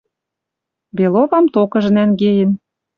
[0.95, 2.51] Беловам токыжы нӓнгеен.